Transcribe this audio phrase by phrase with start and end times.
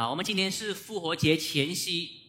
[0.00, 2.22] 啊，我们今天是复活节前夕，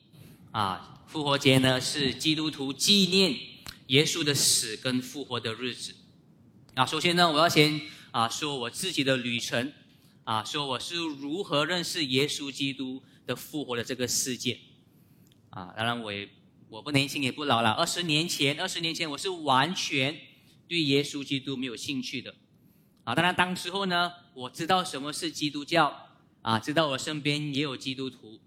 [0.51, 3.33] 啊，复活节呢是基督徒纪念
[3.87, 5.95] 耶稣的死跟复活的日子。
[6.73, 7.79] 啊，首先呢，我要先
[8.11, 9.71] 啊说我自己的旅程，
[10.25, 14.59] 啊，说我是如何认识耶稣基督的复活的这个事件。
[15.51, 16.27] 啊，当然我也
[16.67, 20.19] 我不年轻也不老了，二十年前，二十年前我是完全
[20.67, 22.35] 对耶稣基督没有兴趣的。
[23.05, 26.09] 啊，当然当时候呢，我知道什么是基督教。
[26.41, 28.39] 啊，知道我身边也有基督徒，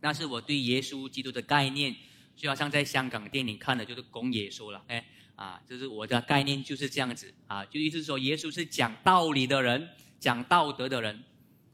[0.00, 1.96] 但是我对耶稣基督的概念，
[2.36, 9.88] 就好像在香港电影看的，就是公耶稣了，哎，啊，就是我的概念就是这样子，啊，就意思说耶稣是讲道理的人，
[10.20, 11.24] 讲道德的人，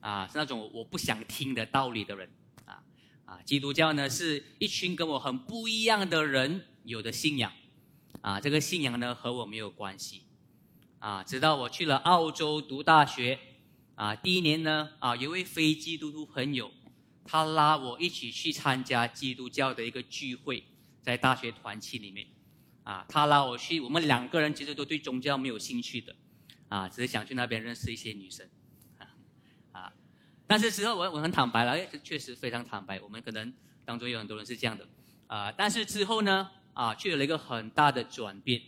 [0.01, 2.31] 啊，是那种我不想听的道理的人，
[2.65, 2.83] 啊，
[3.27, 7.53] 啊，基督教呢是一群跟我很不一样的人有的信仰，
[8.23, 10.23] 啊，这个信仰呢和我没有关系，
[10.99, 13.39] 啊，直到我去了澳洲读大学。
[13.95, 16.73] 啊，第一年呢，啊，有位非基督徒朋友，
[17.25, 20.65] 他拉我一起去参加基督教的一个聚会，
[21.03, 22.27] 在大学团契里面，
[22.85, 26.17] 啊，他拉我去，我们两个人其实都对宗教没有兴趣的，
[26.69, 28.49] 啊，只是想去那边认识一些女生，
[28.99, 29.07] 啊，
[29.73, 29.93] 啊
[30.47, 33.53] 但是之后我我很坦白了，哎，确实非常坦白，我们可能
[33.85, 34.89] 当中有很多人是这样的，
[35.27, 38.63] 啊，但是之后呢，啊，却有了一个很大的转变，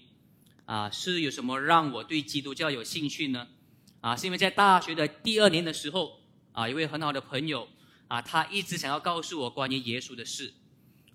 [0.66, 3.48] 啊，是有什么让我对基督教有兴趣呢？
[4.04, 6.20] 啊，是因为在大学的第二年的时候，
[6.52, 7.66] 啊，一位很好的朋友，
[8.06, 10.52] 啊，他一直想要告诉我关于耶稣的事，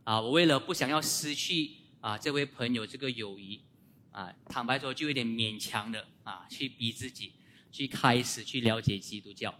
[0.05, 1.69] 啊，我为了不想要失去
[2.01, 3.61] 啊这位朋友这个友谊，
[4.09, 7.33] 啊，坦白说就有点勉强的啊，去逼自己
[7.71, 9.53] 去开始去了解基督教。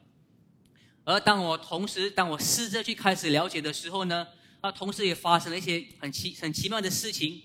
[1.04, 4.28] 而当我同时当我试着去开始了解的时候呢，
[4.62, 7.44] 啊，同时也发生了一些很奇很奇妙的事情，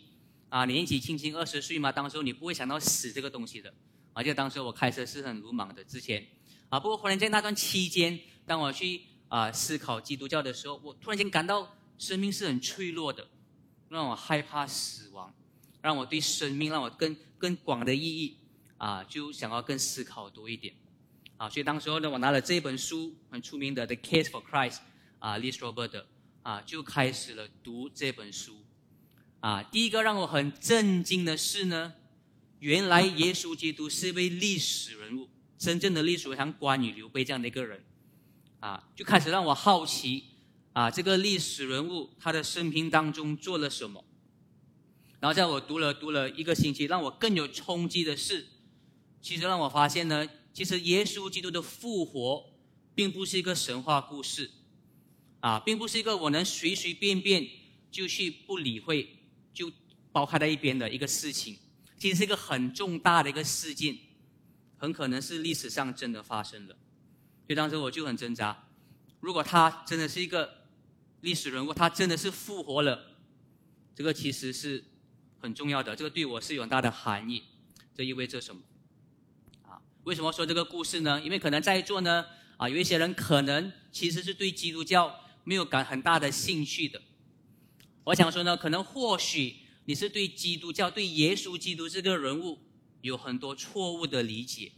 [0.48, 3.74] 啊，年纪轻轻二十岁嘛，当时候你不会想到死这个东西的。
[4.14, 6.24] 而且当时我开车是很鲁莽的，之前，
[6.68, 13.26] 啊，不过忽然间那段期间，当我去啊思考基督教的时候，我突然间感到生命是很脆弱的，
[13.88, 15.34] 让我害怕死亡，
[15.82, 18.38] 让我对生命让我更更广的意义
[18.78, 20.72] 啊，就想要更思考多一点，
[21.36, 24.76] 啊，所以当时候呢，我拿了这本书很出名的《The Case for Christ》
[25.18, 26.04] 啊，Lee Strobel
[26.42, 28.64] 啊，就开始了读这本书，
[29.40, 31.94] 啊，第一个让我很震惊的是呢。
[32.60, 35.28] 原来耶稣基督是一位历史人物，
[35.58, 37.84] 真正的历史像关羽、刘备这样的一个人，
[38.60, 40.24] 啊，就开始让我好奇，
[40.72, 44.04] 啊，这个历史人物他的生平当中做了什么？
[45.20, 48.46] 然后在我读了读了一个星期，让我更有冲击的是，
[49.22, 52.50] 其实让我发现呢，其实耶稣基督的复活，
[52.94, 54.50] 并不是一个神话故事，
[55.40, 57.48] 啊，并不是一个我能随随便便
[57.90, 59.16] 就去不理会
[59.52, 59.72] 就
[60.12, 61.56] 抛开在一边的一个事情。
[62.04, 63.96] 其实是一个很重大的一个事件，
[64.76, 66.74] 很可能是历史上真的发生的。
[66.74, 68.68] 所以当时我就很挣扎：
[69.20, 70.66] 如果他真的是一个
[71.22, 73.16] 历史人物，他真的是复活了，
[73.94, 74.84] 这个其实是
[75.40, 75.96] 很重要的。
[75.96, 77.44] 这个对我是有很大的含义。
[77.94, 78.60] 这意味着什么？
[79.62, 81.18] 啊，为什么说这个故事呢？
[81.22, 82.26] 因为可能在座呢，
[82.58, 87.00] 啊，有一些人可能其实是对基督教没有感很大的兴趣的。
[88.04, 89.63] 我想说呢，可能或许。
[89.86, 92.58] 你是对基督教、对耶稣基督这个人物
[93.02, 94.72] 有很多错误的理解，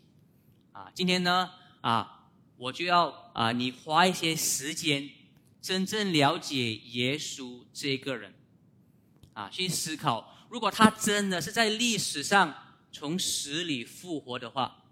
[0.73, 1.51] 啊，今天呢，
[1.81, 5.09] 啊，我就要啊，你花一些时间，
[5.63, 8.35] 真正了解耶稣这个人，
[9.33, 14.85] 啊，去思考，如果他真的是在历史上从死里复活的话，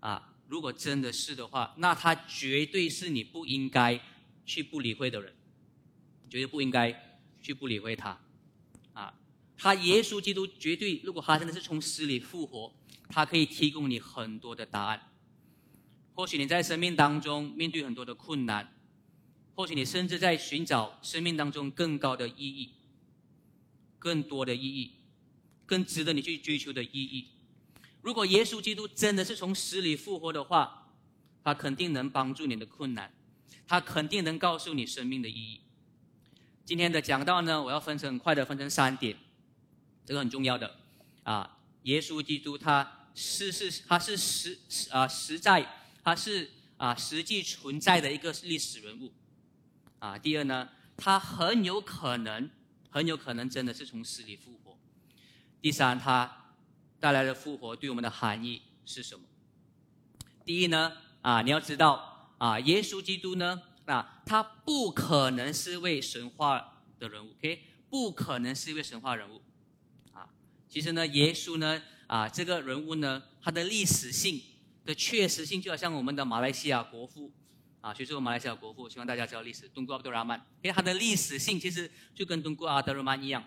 [0.00, 3.98] 啊，如果真的是的话，那他绝对是你不应该
[4.44, 5.34] 去不理会的人，
[6.28, 8.20] 绝对不应该去不理会他。
[8.92, 9.14] 啊
[9.62, 12.74] 他耶稣基督绝对，如果他真的是从死里复活，
[13.08, 15.12] 他可以提供你很多的答案。
[16.14, 18.74] 或许你在生命当中面对很多的困难，
[19.54, 22.72] 或许你甚至在寻找生命当中更高的意义、
[24.00, 24.94] 更多的意义、
[25.64, 27.28] 更值得你去追求的意义。
[28.00, 30.92] 如果耶稣基督真的是从死里复活的话，
[31.44, 33.14] 他肯定能帮助你的困难，
[33.68, 35.60] 他肯定能告诉你生命的意义。
[36.64, 39.16] 今天的讲道呢，我要分成很快的分成三点。
[40.04, 40.78] 这个很重要的，
[41.22, 44.58] 啊，耶稣基督他是是他是实
[44.90, 49.12] 啊实在他是啊实际存在的一个历史人物，
[49.98, 52.50] 啊，第二呢，他很有可能
[52.90, 54.76] 很有可能真的是从死里复活，
[55.60, 56.54] 第三，他
[56.98, 59.24] 带来的复活对我们的含义是什么？
[60.44, 69.40] 第一呢，啊，你要知道啊，耶稣基督呢，啊，他不可能是位神话的人物，OK，不可能是一位神话人物。
[70.72, 74.40] 其实呢，耶稣呢，啊，这个人物呢，他的历史性
[74.86, 77.30] 的确实性，就好像我们的马来西亚国父
[77.82, 79.68] 啊，学做马来西亚国父，希望大家知道历史。
[79.68, 83.44] 东姑阿德拉曼，因为他的历史性其实就跟东姑阿德拉曼一样，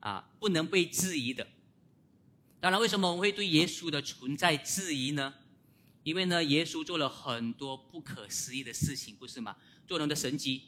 [0.00, 1.46] 啊，不能被质疑的。
[2.60, 5.32] 当然，为什么我们会对耶稣的存在质疑呢？
[6.02, 9.56] 因为呢，耶稣做了很多不可思议的事情，不是吗？
[9.86, 10.64] 做人的神迹，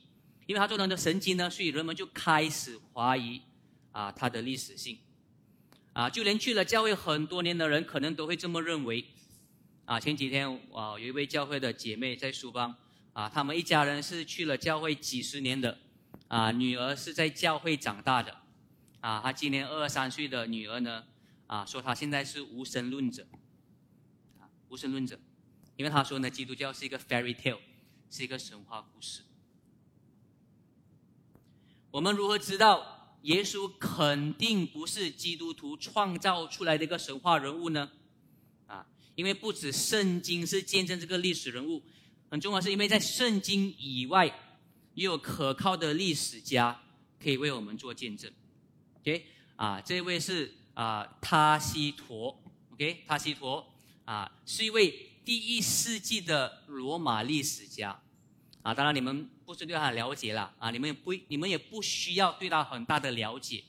[0.46, 3.42] 因为他做人的神迹呢，所以人们就开始怀疑
[3.92, 4.98] 啊他的历史性。
[5.98, 9.04] 啊，就连去了教会很多年的人，可能都会这么认为。
[9.84, 12.72] 啊，前几天啊，有一位教会的姐妹在书邦，
[13.12, 15.76] 啊，他们一家人是去了教会几十年的，
[16.28, 18.36] 啊，女儿是在教会长大的，
[19.00, 21.02] 啊，她今年二三岁的女儿呢，
[21.48, 23.26] 啊，说她现在是无神论者，
[24.38, 25.18] 啊，无神论者，
[25.74, 27.58] 因为她说呢，基督教是一个 fairy tale，
[28.08, 29.22] 是一个神话故事。
[31.90, 32.97] 我们如何知道？
[33.22, 37.90] 耶稣肯定不是基督徒创造出来的一个神话人物呢，
[38.66, 38.86] 啊，
[39.16, 41.82] 因为不止圣经是见证这个历史人物，
[42.30, 44.26] 很重要是因为在圣经以外，
[44.94, 46.80] 也有可靠的历史家
[47.20, 48.30] 可以为我们做见证。
[49.00, 49.26] OK，
[49.56, 52.36] 啊，这位是啊，塔西佗
[52.72, 53.64] ，OK，塔西佗
[54.04, 58.00] 啊，是一位第一世纪的罗马历史家。
[58.68, 63.64] 啊，当然你们不是对他了解了啊，你们也不，你们也不需要对他很大的了解，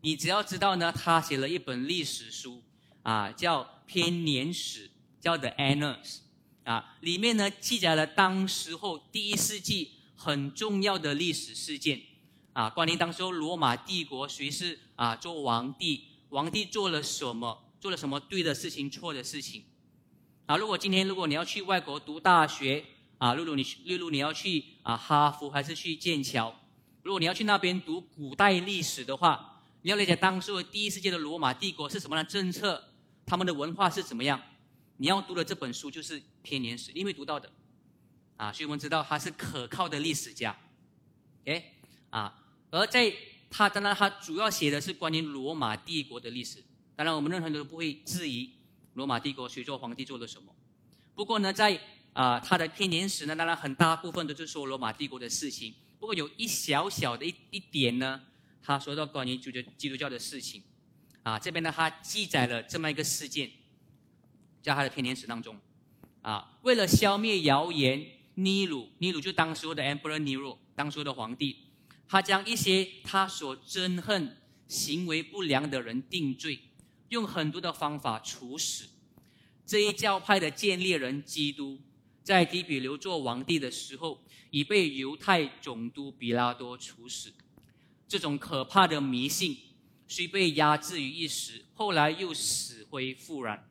[0.00, 2.62] 你只要知道呢，他写了一本历史书
[3.02, 4.88] 啊，叫《编年史》，
[5.20, 5.96] 叫《The Annals》，
[6.64, 12.00] 啊，里面呢记载了当时候第一世纪很重要的历史事件，
[12.54, 19.64] 啊，关于当时候罗马帝国谁是啊做皇帝，皇帝做了什么，做了什么对的事情、错的事情，
[20.46, 22.86] 啊，如果今天如果你要去外国读大学。
[23.20, 26.58] 啊，露露，你露露，你要去啊哈佛还是去剑桥？
[27.02, 32.82] 如果你要去那边读古代历史的话，你要了解当时的第一世界的罗马帝国是什么样的政策，
[33.26, 34.40] 他们的文化是怎么样？
[34.96, 37.52] 你要读的这本书就是编年史，因为读到的，
[38.38, 40.56] 啊，所以我们知道他是可靠的历史家
[41.42, 41.62] ，OK，
[42.08, 43.14] 啊，而在
[43.50, 46.64] 他当然他主要写的是关于罗马帝国的历史，
[46.96, 48.50] 当然我们任何人都不会质疑
[48.94, 50.54] 罗马帝国谁做皇帝做了什么，
[51.14, 51.78] 不过呢，在
[52.12, 55.74] 啊，他的编年史呢，当然很大部分都是说罗马帝国的事情。
[55.98, 58.20] 不过有一小小的一一点呢，
[58.62, 60.62] 他说到关于基督基督教的事情。
[61.22, 63.50] 啊，这边呢，他记载了这么一个事件，
[64.62, 65.56] 在他的编年史当中。
[66.22, 68.04] 啊，为了消灭谣言，
[68.34, 71.68] 尼禄，尼禄就当时的 Emperor Nero，当时的皇帝，
[72.08, 74.36] 他将一些他所憎恨、
[74.66, 76.60] 行为不良的人定罪，
[77.10, 78.88] 用很多的方法处死
[79.64, 81.78] 这一教派的建立人基督。
[82.30, 84.22] 在提比留做皇帝的时候，
[84.52, 87.32] 已被犹太总督比拉多处死。
[88.06, 89.58] 这种可怕的迷信
[90.06, 93.68] 虽被压制于一时，后来又死灰复燃。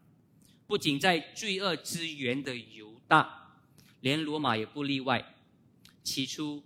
[0.68, 3.56] 不仅在罪恶之源的犹大，
[4.02, 5.36] 连罗马也不例外。
[6.04, 6.62] 起初，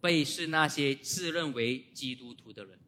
[0.00, 2.78] 被是那些自认为基督徒的人。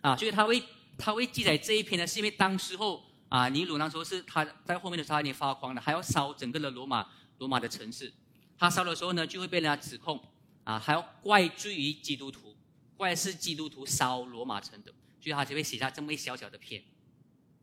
[0.00, 0.60] 啊，所以他会
[0.98, 7.08] 他会记载这一篇呢，是因为当时候啊，尼禄那时候是他在后面的时候有点发狂了，还要烧整个的罗马。
[7.38, 8.12] 罗马的城市，
[8.58, 10.18] 他烧的时候呢，就会被人家指控
[10.64, 12.56] 啊，还要怪罪于基督徒，
[12.96, 14.90] 怪是基督徒烧罗马城的，
[15.20, 16.82] 所以他就会写下这么一小小的篇，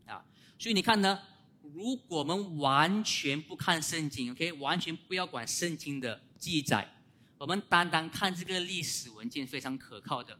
[0.05, 0.23] 啊，
[0.59, 1.19] 所以你看呢，
[1.61, 6.87] 如果我们完全不看圣经，OK，完全不要管圣经的记载，
[7.37, 10.37] 我们单单看这个历史文件非常可靠的，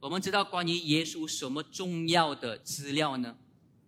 [0.00, 3.36] 我们知道关于耶稣什么重要的资料呢？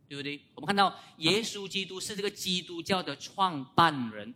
[0.06, 0.38] 对不对？
[0.54, 4.34] 我们看到耶稣基督是这个基督教的创办人。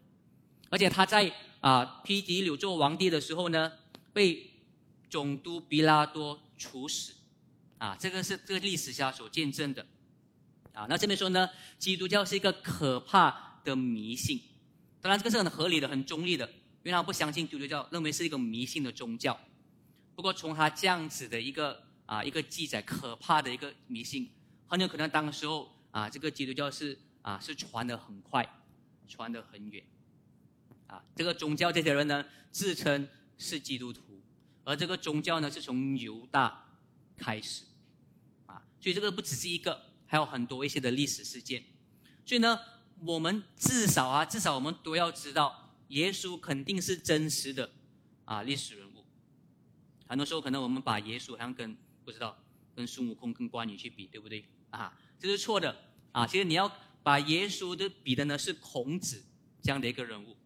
[0.71, 3.73] 而且他在啊，批迪柳做皇帝的时候呢，
[4.13, 4.51] 被
[5.09, 7.15] 总督比拉多处死，
[7.79, 9.87] 啊，这个是这个历史家所见证的，
[10.73, 14.41] 啊，那这边说呢，基督教是一个可怕的迷信，
[15.01, 19.39] 当然这个是很合理的、很中立的，因为他不相信基督教，认为是一个迷信的宗教。
[20.15, 24.31] 不过从他这样子的一个啊一个记载，可怕的一个迷信，
[24.67, 28.47] 很有可能当时候啊，这个基督教是啊是传的很快，
[29.09, 29.83] 传的很远。
[30.87, 34.23] 啊，这个宗教这些人呢，自称是基督徒，
[34.65, 36.79] 而这个宗教呢，是从犹大
[37.17, 37.65] 开始，
[38.47, 41.65] 啊，所以这个不只是一个，还有很多一些的历史事件，
[42.25, 42.59] 所以呢，
[43.01, 47.71] 我们至少啊，至少我们都要知道，耶稣肯定是真实的
[48.25, 49.05] 啊历史人物。
[50.09, 52.39] 很多时候可能我们把耶稣好像跟不知道
[52.77, 54.45] 跟孙悟空、跟关羽去比，对不对？
[54.71, 55.77] 啊，这是错的
[56.13, 56.25] 啊。
[56.25, 56.71] 其实你要
[57.03, 59.25] 把耶稣的比的呢，是孔子
[59.61, 60.37] 这样的一个人物。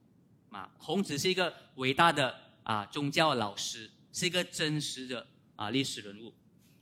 [0.50, 5.26] 啊，孔子是一个伟大的啊宗教老师，是一个真实的
[5.56, 6.34] 啊历史人物。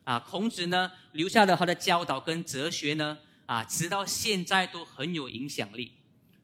[0.05, 5.93] 啊，孔子呢留下的他的教导跟哲学呢啊，直到现在都很有影响力。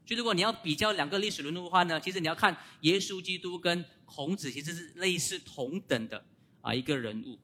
[0.05, 6.23] 就如果你要比较两个历史人物的话呢，其实你要看耶稣基督跟孔子其实是类似同等的
[6.61, 7.39] 啊一个人物。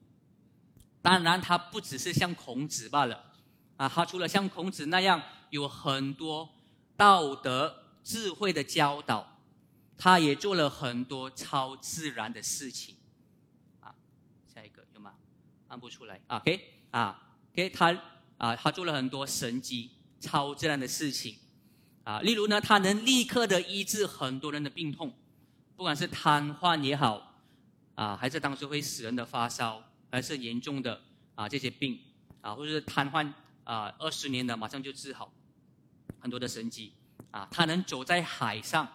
[1.02, 3.32] 当然，他不只是像孔子罢了
[3.76, 5.20] 啊，他除了像孔子那样
[5.50, 6.48] 有很多
[6.96, 9.31] 道德智慧的教导，
[10.02, 12.96] 他也做了很多超自然的事情。
[13.78, 13.94] 啊，
[14.52, 15.14] 下一个有吗？
[15.68, 16.20] 按不出来。
[16.26, 17.96] OK 啊，OK 他
[18.36, 21.38] 啊，他做了很多神迹、超自然的事情。
[22.02, 25.14] 啊，例如呢，他能立刻的医治很多人的病痛，
[25.76, 27.40] 不管是瘫痪也好，
[27.94, 31.00] 啊，还是当时会死人的发烧，还是严重的
[31.36, 31.96] 啊这些病，
[32.40, 33.32] 啊，或者是瘫痪
[33.62, 35.32] 啊二十年的马上就治好，
[36.18, 36.92] 很多的神迹，
[37.30, 38.92] 啊，他能走在海上，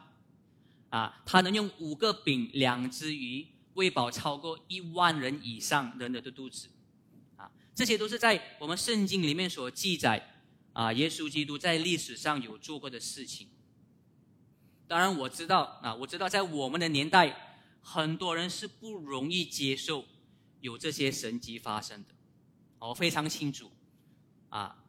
[0.89, 6.69] 啊，他能用五个饼两只鱼喂饱超过一万人以上人的肚子，
[7.35, 10.33] 啊，这些都是在我们圣经里面所记载。
[10.73, 13.49] 啊，耶稣基督在历史上有做过的事情。
[14.87, 20.05] 当然，我知道啊，我知道在我们的年代，很多人是不容易接受
[20.61, 22.09] 有这些神迹发生的。
[22.77, 23.71] 我非常清楚，
[24.49, 24.85] 啊，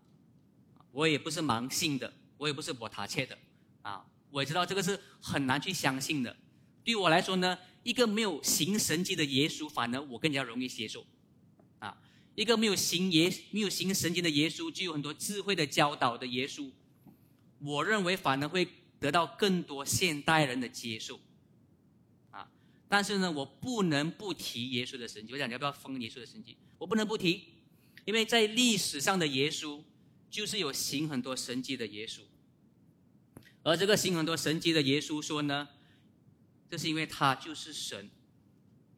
[0.92, 3.38] 我也不是盲信的，我也不是博塔切的，
[3.80, 6.37] 啊，我也知道这个是很难去相信的。
[6.85, 11.06] 对我来说呢，一个没有行神迹的耶稣，反而我更加容易接受。
[11.78, 11.97] 啊
[12.35, 16.70] 一个没有行耶、没有行神经的耶稣，具有很多智慧的教导的耶稣，
[17.58, 18.68] 我认为反而会
[19.00, 21.18] 得到更多现代人的接受。
[22.30, 22.49] 啊，
[22.88, 25.32] 但是呢，我不能不提耶稣的神迹。
[25.32, 26.56] 我讲你要不要封耶稣的神迹？
[26.78, 27.42] 我不能不提，
[28.04, 29.82] 因为在历史上的耶稣
[30.30, 32.20] 就是有行很多神迹的耶稣。
[33.62, 35.68] 而这个行很多神迹的耶稣说呢，
[36.70, 38.10] 这是因为他就是神。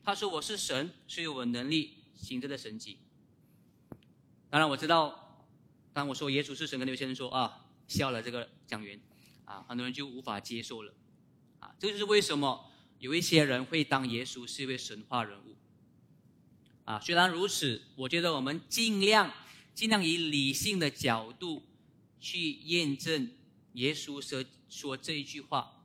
[0.03, 2.99] 他说我是神，所以我能力行这个神迹。
[4.49, 5.47] 当然我知道，
[5.93, 9.01] 当我说耶稣是神，跟有些人说啊，笑了这个讲员，
[9.45, 10.95] 啊，很多人就无法接受了，
[11.59, 15.57] 啊，这就是为什么有一些人会当耶稣是一位神话人物，
[16.85, 19.33] 啊，虽然如此，我觉得我们尽量
[19.75, 21.63] 尽量以理性的角度
[22.19, 23.31] 去验证
[23.75, 25.85] 耶稣说说这一句话，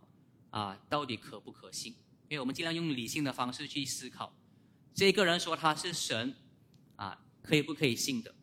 [0.50, 1.94] 啊，到底可不可信？
[2.28, 4.36] 因为我们尽量用理性的方式去思考，
[4.94, 6.36] 这个人说他是神，
[6.96, 8.34] 啊，可以不可以信的？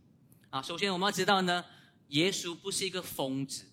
[0.51, 1.65] 啊，首先我们要知道呢，
[2.09, 3.65] 耶稣不是一个疯子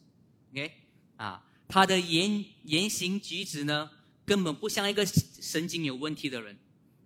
[0.52, 0.72] ，OK？
[1.18, 3.92] 啊，他的言言行举止呢，
[4.26, 6.58] 根本不像一个神经有问题的人，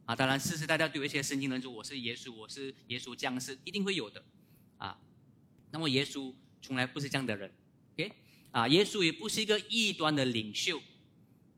[0.05, 4.23] 啊，当然，世世代代都有一些神经人说我是耶稣，我是耶稣降世，一定会有的，
[4.77, 4.97] 啊，
[5.71, 7.51] 那么耶稣从来不是这样的人
[8.53, 10.79] 啊，耶稣也不是一个异端的领袖，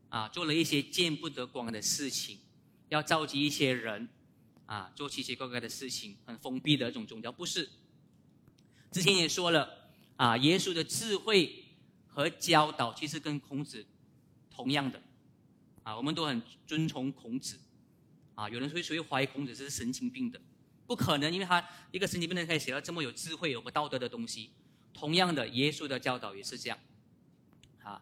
[0.08, 2.38] 啊，做了一些见不得光的事情，
[2.88, 4.08] 要召集一些人，
[4.64, 7.68] 啊，做奇奇怪怪的事情，很封闭的一种宗教，不是。
[8.90, 11.66] 之前也说了啊，耶稣的智慧
[12.06, 13.84] 和教导其实跟孔子
[14.50, 15.02] 同样的
[15.82, 17.60] 啊，我们都很尊崇孔子
[18.34, 18.48] 啊。
[18.48, 20.40] 有人会会怀疑孔子是神经病的，
[20.86, 21.62] 不可能，因为他
[21.92, 24.50] 一个神经病人可以写到这么有智慧、有不道德的东西。
[24.96, 26.78] 同样的，耶稣的教导也是这样
[27.82, 28.00] 啊。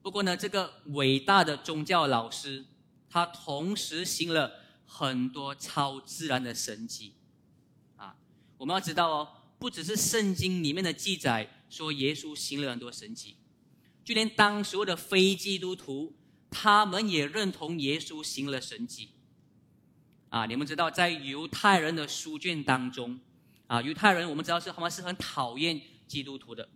[0.00, 2.64] 不过呢，这个伟大的宗教老师，
[3.10, 4.52] 他同时行了
[4.86, 7.14] 很多超自然的神迹
[7.96, 8.16] 啊。
[8.56, 9.28] 我们要知道哦。
[9.58, 13.36] 不只是圣经里面的记载说耶稣行了很多神迹，
[14.04, 16.16] 就连当时的非基督徒，
[16.50, 19.10] 他们也认同耶稣行了神迹。
[20.30, 23.20] 啊，你们知道，在犹太人的书卷当中，
[23.68, 25.80] 啊，犹太人我们知道是他们是很讨厌
[26.12, 26.68] 基督徒的，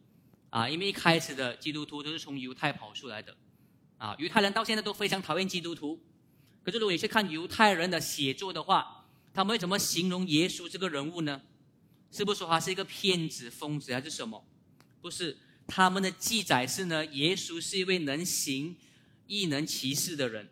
[0.48, 3.36] 啊，因为一开始的基督徒都是从犹太跑出来的，
[3.98, 6.00] 啊，犹太人到现在都非常讨厌基督徒。
[6.62, 11.42] 可是如果你去看犹太人的写作的话，他们会怎么形容耶稣这个人物呢？
[12.10, 14.42] 是不是说他是一个骗子、疯子还是什么？
[15.02, 18.74] 不是，他们的记载是呢，耶稣是一位能行
[19.26, 20.48] 异能奇事的人。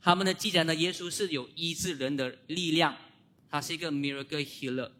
[0.00, 2.96] 他们的记载呢，耶稣是有医治人的力量，
[3.50, 4.92] 他是一个 miracle healer。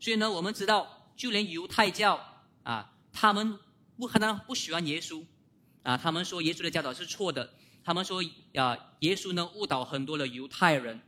[0.00, 2.18] 所以呢，我们知道，就连犹太教
[2.64, 3.58] 啊，他们
[3.96, 5.24] 不可能不喜欢耶稣
[5.82, 7.52] 啊，他们说耶稣的教导是错的，
[7.84, 8.20] 他们说
[8.54, 11.00] 啊，耶稣呢误导很多的犹太人。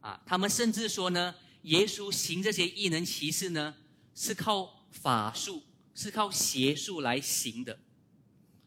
[0.00, 3.74] 啊，他们甚至说呢，耶稣行这些异能奇事呢，
[4.14, 7.80] 是靠法术，是靠邪术来行的。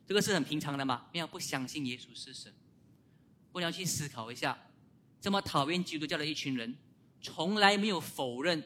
[0.06, 1.08] 这个是很平常的嘛？
[1.14, 2.54] 没有不相信耶稣是神。
[3.54, 4.58] 我要去思考一下，
[5.22, 6.78] 这么讨厌基督教的一群人，
[7.22, 8.62] 从来没有否认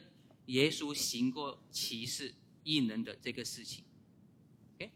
[0.45, 2.33] 耶稣行过奇事
[2.63, 3.83] 异能的这个事情。
[4.75, 4.91] OK，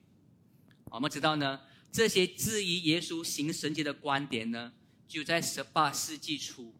[0.85, 4.73] 我们知道呢，这些质疑耶稣行神迹的观点呢，
[5.07, 6.75] 就在十八世纪初。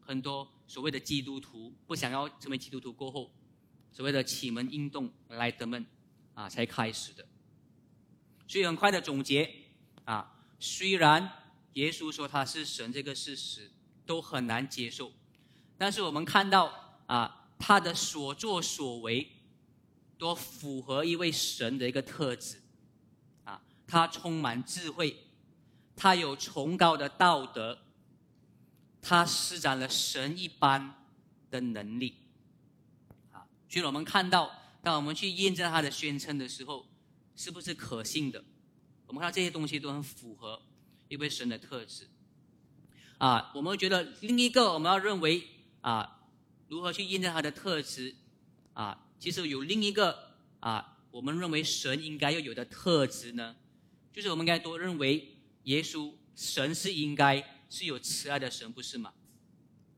[0.00, 3.32] 很多所谓的基督徒不想要成为基督徒过后，
[3.90, 5.84] 所谓的启蒙运动来的们
[6.34, 7.26] 啊才开始的。
[8.46, 9.52] 所以很快的总结
[10.04, 11.28] 啊，虽然
[11.72, 13.72] 耶稣说他是神这个事实
[14.06, 15.12] 都很难接受，
[15.76, 19.30] 但是我们看到啊他的所作所为
[20.18, 22.62] 都符合一位神的一个特质
[23.44, 25.16] 啊，他充满智慧，
[25.94, 27.78] 他有崇高的道德，
[29.00, 31.06] 他施展了神一般
[31.50, 32.14] 的能力
[33.32, 34.50] 啊，所以我们看到，
[34.82, 36.86] 当我们去验证他的宣称的时候。
[37.38, 38.42] 是不是可信的？
[39.06, 40.58] 我们看到这些东西都很符合
[41.08, 42.08] 一位神的特质
[43.18, 43.52] 啊。
[43.54, 45.46] 我们觉得另一个我们要认为
[45.82, 46.15] 啊，
[46.68, 48.14] 如何去验证他的特质
[48.72, 49.06] 啊？
[49.18, 53.56] 其实有另一个啊，我们认为神应该要有的特质呢，
[54.12, 59.12] 就是我们应该都认为耶稣神是应该是有慈爱的神，不是吗？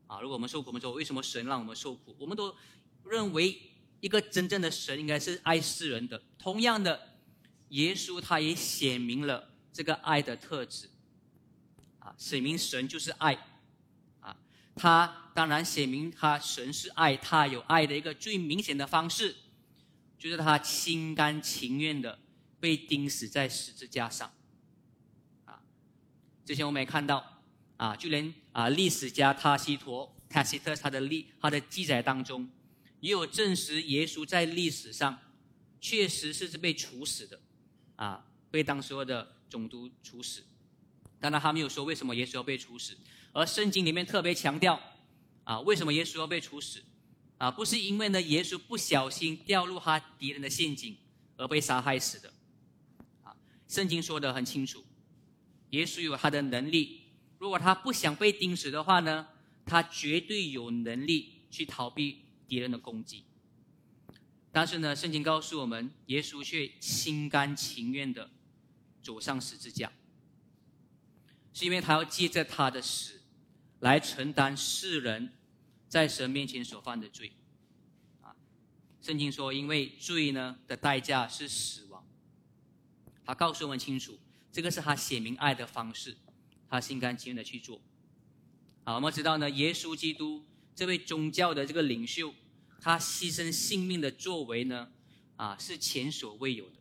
[0.07, 2.15] 啊，如果我们受苦，我们说为什么神让我们受苦？
[2.19, 2.55] 我们都
[3.03, 3.59] 认为
[3.99, 6.21] 一个真正的神应该是爱世人的。
[6.37, 7.07] 同样的。
[7.69, 10.89] 耶稣他也显明了这个爱的特质，
[11.99, 13.37] 啊，显明神就是爱，
[14.79, 19.35] 他当然写明他神是爱，他有爱的一个最明显的方式，
[20.17, 22.17] 就是他心甘情愿的
[22.61, 24.31] 被钉死在十字架上，
[25.43, 25.61] 啊，
[26.45, 27.41] 之前我们也看到，
[27.75, 32.49] 啊，就连啊历史家塔西佗塔西特他的历他的记载当中，
[33.01, 35.19] 也有证实耶稣在历史上
[35.81, 37.39] 确实是被处死的。
[37.97, 40.41] 啊，被当时候的总督处死，
[41.19, 42.97] 当然他没有说为什么耶稣要被处死，
[43.33, 44.79] 而圣经里面特别强调，
[45.43, 46.83] 啊，为什么耶稣要被处死？
[47.37, 50.97] 啊，不是因为呢耶稣不小心掉入他敌人的陷阱
[51.37, 52.33] 而被杀害死的，
[53.23, 53.35] 啊，
[53.67, 54.83] 圣经说的很清楚，
[55.69, 57.01] 耶稣有他的能力，
[57.37, 59.27] 如果他不想被钉死的话呢，
[59.65, 63.23] 他绝对有能力去逃避敌人的攻击。
[64.51, 68.29] 但是呢，圣经告诉我们，耶稣却心甘情愿的
[69.01, 69.91] 走上十字架，
[71.59, 73.19] 是因为他要借着他的死
[73.81, 75.33] 来承担世人
[75.89, 77.33] 在神面前所犯的罪。
[78.21, 78.33] 啊，
[79.01, 82.01] 圣经说，因为罪呢的代价是死亡，
[83.25, 84.17] 他告诉我们清楚，
[84.53, 86.15] 这个是他显明爱的方式，
[86.69, 87.81] 他心甘情愿的去做。
[88.85, 92.33] 好，我们知道呢，耶稣基督这位宗教的这个领袖。
[92.79, 94.89] 他牺牲性命的作为呢，
[95.35, 96.77] 啊，是前所未有的。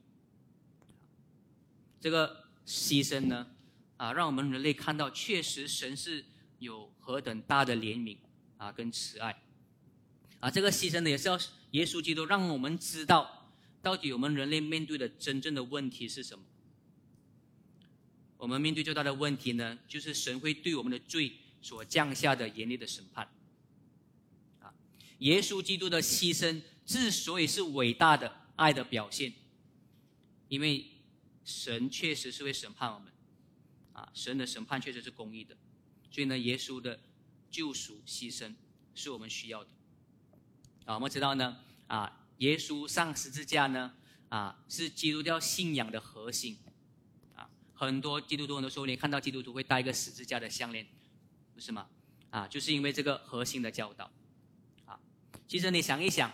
[2.01, 3.49] 这个牺牲呢，
[3.99, 6.25] 啊，让我们人类看到，确实神是
[6.59, 8.17] 有何等大的怜悯
[8.57, 9.43] 啊，跟慈爱。
[10.41, 11.39] 啊，这个牺牲呢，也是要
[11.73, 16.45] 耶稣基督让我们知道，到底我们人类面对的真正的问题是什么。
[18.37, 23.29] 我们面对最大的问题呢，就是神会对我们的罪所降下的严厉的审判。
[24.61, 24.73] 啊
[25.19, 29.33] 耶稣基督的牺牲之所以是伟大的爱的表现，
[30.47, 30.87] 因为
[31.45, 33.13] 神确实是会审判我们，
[33.99, 35.57] 啊，神的审判确实是公义的，
[36.09, 37.01] 所以呢，耶稣的
[37.51, 38.55] 救赎牺牲
[38.95, 39.71] 是我们需要的。
[40.85, 41.57] 啊，我们知道呢，
[41.89, 43.93] 啊，耶稣上十字架呢，
[44.29, 46.59] 啊，是基督教信仰的核心，
[47.35, 50.87] 啊，很多基督徒很多时候，你看到基督徒会戴一个十字架的项链，
[51.53, 51.89] 不是吗？
[52.31, 54.05] 啊，就是因为这个核心的教导。
[54.85, 55.01] 啊
[55.49, 56.31] 其实你想一想，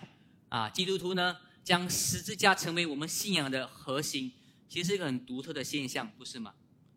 [0.51, 4.33] 啊，基督徒呢将十字架成为我们信仰的核心，
[4.69, 6.55] 其实是一个很独特的现象，不是吗？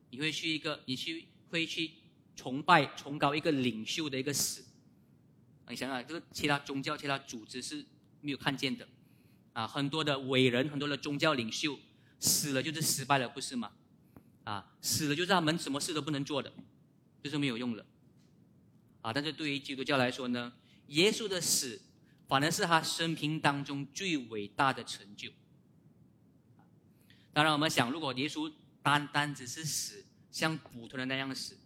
[0.09, 1.91] 你会去一个，你去会去
[2.35, 4.63] 崇拜、崇高一个领袖的一个死，
[5.69, 7.85] 你想想，这个其他宗教、其他组织是
[8.21, 8.87] 没有看见的，
[9.53, 11.77] 啊，很多的伟人、很多的宗教领袖
[12.19, 13.71] 死了就是失败了，不是吗？
[14.43, 16.51] 啊，死了就是他们什么事都不能做的，
[17.23, 17.85] 就是没有用了，
[19.01, 20.53] 啊，但是对于基督教来说呢，
[20.87, 21.81] 耶稣的死。
[22.29, 25.31] 反而是他生平当中最伟大的成就。
[27.31, 28.51] 当然，我们想，如果耶稣
[28.87, 31.57] 单单只是死，像普通人那样死，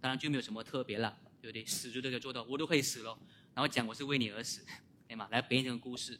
[0.00, 1.62] 当然就没有什么特别了，对不对？
[1.66, 3.18] 死就都可以做到，我都可以死了，
[3.52, 4.64] 然后讲我是为你而死，
[5.06, 5.28] 对吗？
[5.30, 6.18] 来编一个故事，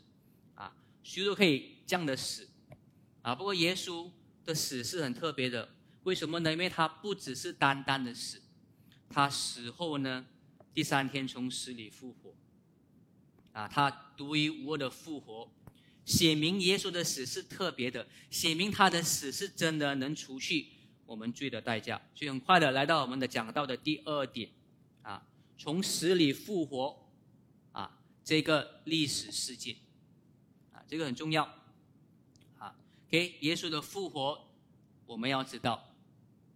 [0.55, 0.71] 啊，
[1.03, 2.47] 谁都可以这样的死，
[3.23, 4.11] 啊，不过耶稣
[4.45, 5.67] 的死是很特别的，
[6.03, 6.53] 为什么呢？
[6.53, 8.43] 因为他不只是单单的死，
[9.09, 10.27] 他死后呢，
[10.75, 12.35] 第三天从死里复活。
[13.53, 15.51] 啊，他独一无二的复活，
[16.11, 20.67] 写明耶稣的死是特别的，写明他的死是真的能除去
[21.07, 22.03] 我们罪的代价。
[22.17, 24.51] 所以很快的来到我们的讲到的第二点，
[25.03, 25.25] 啊，
[25.57, 27.09] 从死里复活，
[27.71, 29.77] 啊，这个历史事件，
[30.73, 31.45] 啊，这个很重要，
[32.59, 32.75] 啊
[33.07, 34.49] ，OK，耶稣的复活
[35.07, 35.95] 我们要知道，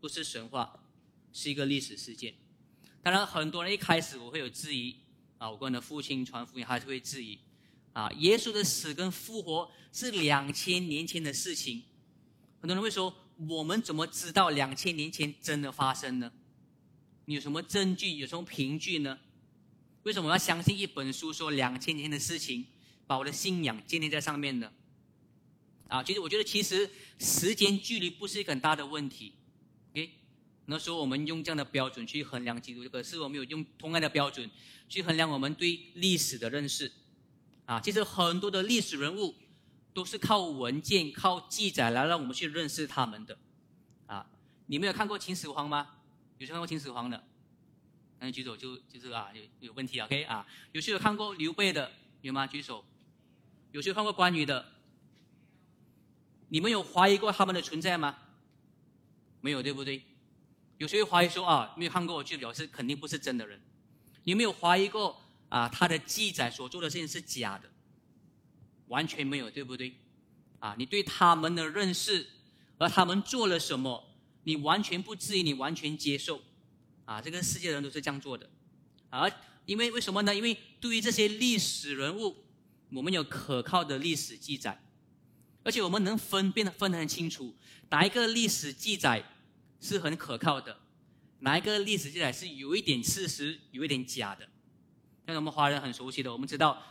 [0.01, 0.85] 不是神话，
[1.33, 2.35] 是一个历史事件。
[3.05, 4.97] 当然，很多人一开始我会有质疑。
[5.38, 7.38] 啊，我跟的父亲传福音还是会质疑，
[7.94, 11.85] 啊，耶稣的死跟复活是两千年前的事情。
[12.61, 13.14] 很多人会说，
[13.48, 16.33] 我们怎么知道两千年前真的发生呢？
[17.24, 18.16] 你有什么证据？
[18.16, 19.18] 有什么凭据呢？
[20.02, 22.66] 为什么我要相信一本书说两千年的事情，
[23.07, 24.72] 把我的信仰建立在上面呢？
[25.87, 29.35] 啊，其实我觉得，其实时间距离不是一个很大的问题。
[29.92, 30.11] OK，
[30.66, 34.50] 那时候我们用这样的标准去衡量基督，可是我们有用同样的标准
[34.88, 36.90] 去衡量我们对历史的认识。
[37.66, 39.35] 啊，其实很多的历史人物
[39.92, 43.38] 都是靠文件、靠记载来让我们去认识他们的。
[44.07, 44.27] 啊，
[44.66, 45.96] 你们有看过秦始皇吗？
[46.38, 47.24] 有谁看过秦始皇的？
[48.18, 50.46] 那举手就就是啊，有有问题 OK 啊？
[50.72, 51.90] 有谁有看过刘备的？
[52.22, 52.46] 有吗？
[52.46, 52.85] 举手。
[53.72, 54.64] 有谁看过关羽的？
[56.48, 58.16] 你们有怀疑过他们的存在吗？
[59.40, 60.03] 没有，对不对？
[60.79, 63.61] 有谁怀疑说啊，没有看过就表示肯定不是真的人？
[64.24, 65.20] 有没有怀疑过？
[65.55, 67.71] 啊，他的记载所做的事情是假的，
[68.88, 69.95] 完全没有，对不对？
[70.59, 72.27] 啊，你对他们的认识，
[72.77, 74.05] 而他们做了什么，
[74.43, 76.43] 你完全不质疑，你完全接受，
[77.05, 78.51] 啊，这个世界人都是这样做的，
[79.11, 79.31] 而
[79.64, 80.35] 因为为什么呢？
[80.35, 82.35] 因为对于这些历史人物，
[82.90, 84.85] 我们有可靠的历史记载，
[85.62, 87.55] 而且我们能分辨的分得很清楚，
[87.90, 89.25] 哪一个历史记载
[89.81, 90.81] 是很可靠的，
[91.38, 94.49] 哪一个历史记载是有一点事实，有一点假的。
[95.26, 96.82] 像我们华人很熟悉的，我们知道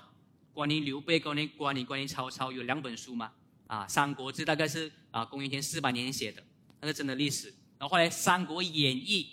[0.54, 3.32] 关于刘备、关于关于关于曹操有两本书嘛？
[3.68, 6.44] 啊，《三国志》大概是啊公元前四百年写的，
[6.82, 7.48] 那是真的历史。
[7.78, 9.30] 然后后来《三国演义》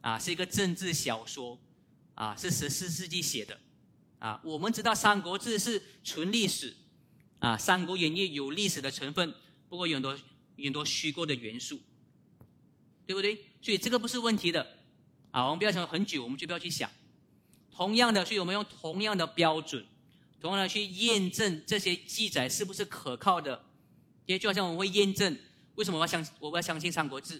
[0.00, 1.58] 啊是一个政治小说，
[2.14, 3.58] 啊是十四世纪写的。
[4.20, 6.76] 啊，我们知道《三国志》是纯历史，
[7.40, 9.34] 啊《三国演义》有历史的成分，
[9.68, 10.18] 不过有很多
[10.56, 11.80] 很多虚构的元素，
[13.06, 13.36] 对不对？
[13.60, 14.78] 所以这个不是问题的。
[15.30, 16.90] 啊，我们不要想很久，我们就不要去想。
[17.78, 19.86] 同样的，所以我们用同样的标准，
[20.40, 23.66] 同样的去验证这些记载是不是可靠的。
[24.26, 25.38] 也就好像我们会验证，
[25.76, 27.38] 为什么我要相我要相信《三国志》，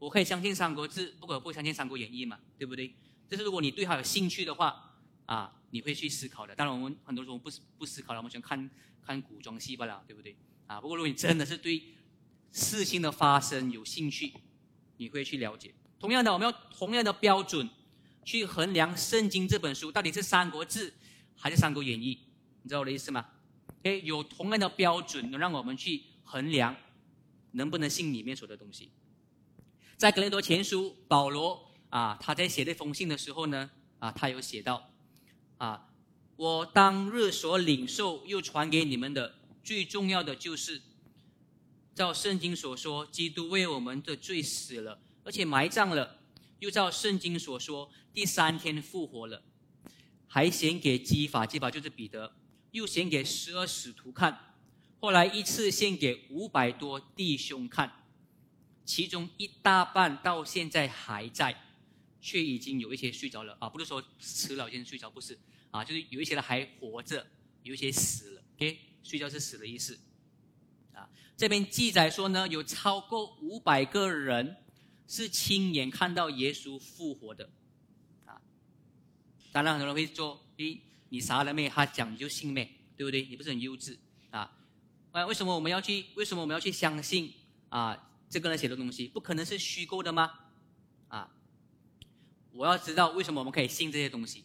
[0.00, 2.92] 我可以相信《三国志》，不可不相信《三国演义》嘛，对不对？
[3.28, 6.56] 这是如果你对它有兴趣的话，啊，你会去思考的。
[6.56, 8.70] 当然，我们很多时候不不思考了，我们喜欢看
[9.06, 10.36] 看古装戏罢了，对不对？
[10.66, 11.80] 啊，不过如果你真的是对
[12.50, 14.32] 事情的发生有兴趣，
[14.96, 15.72] 你会去了解。
[16.00, 17.70] 同样的，我们要同样的标准。
[18.28, 20.90] 去衡量圣经这本书到底是《三国志》
[21.34, 22.14] 还是《三国演义》，
[22.60, 23.24] 你知道我的意思吗？
[23.84, 26.76] 哎，有同样的标准能让我们去衡量
[27.52, 28.90] 能不能信里面说的东西。
[29.96, 34.90] 在格林多前书，保罗啊，他在写这封信的时候呢，啊，他有写到
[35.56, 35.88] 啊，
[36.36, 40.82] 我当日所领受又传给你们的最重要的就是，
[41.94, 46.17] 照圣经所说，基督为我们的罪死了，而且埋葬了。
[46.60, 49.42] 又照圣经所说，第三天复活了，
[50.26, 52.34] 还显给基法，基法就是彼得，
[52.72, 54.56] 又显给十二使徒看，
[54.98, 58.04] 后来一次献给五百多弟兄看，
[58.84, 61.62] 其中一大半到现在还在，
[62.20, 63.56] 却已经有一些睡着了。
[63.60, 65.38] 啊，不是说死老先生睡着，不是。
[65.70, 67.24] 啊，就是有一些人还活着，
[67.62, 69.98] 有一些死了，OK，睡觉是死的意思，
[70.92, 74.56] 啊，这边记载说呢，有超过五百个人。
[75.08, 77.48] 是亲眼看到耶稣复活的，
[78.26, 78.38] 啊！
[79.50, 83.22] 当然很多人会说：“诶，你啥了没，他讲你就信妹，对不对？
[83.22, 83.96] 你不是很幼稚
[84.30, 84.52] 啊？
[85.12, 86.04] 啊，为什么我们要去？
[86.14, 87.32] 为什么我们要去相信
[87.70, 88.10] 啊？
[88.28, 90.30] 这个人写的东西不可能是虚构的吗？
[91.08, 91.34] 啊！
[92.52, 94.44] 我要知道为什么我们可以信这些东西。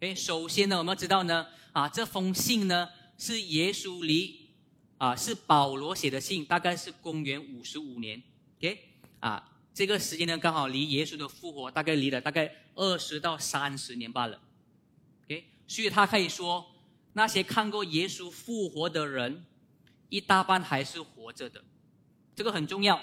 [0.00, 4.50] 诶，首先呢，我们要知道呢，啊，这封信呢是耶稣离
[4.98, 8.22] 啊，是保罗写的信，大概是公元五十五年
[8.58, 8.78] ，OK
[9.20, 9.54] 啊。
[9.76, 14.40] 这个时间呢，刚好离耶稣的复活大概离了大概二十到三十年罢了
[15.24, 16.64] ，OK，所以他可以说，
[17.12, 19.44] 那些看过耶稣复活的人，
[20.08, 21.62] 一大半还是活着的，
[22.34, 22.98] 这个很重要。